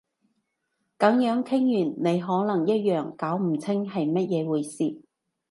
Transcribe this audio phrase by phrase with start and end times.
[0.97, 4.99] 噉樣傾完你可能一樣搞唔清係乜嘢回事